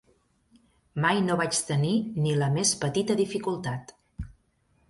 Mai 1.03 1.19
no 1.25 1.35
vaig 1.41 1.59
tenir 1.67 1.93
ni 2.23 2.33
la 2.39 2.49
més 2.57 2.73
petita 2.87 3.19
dificultat 3.23 3.95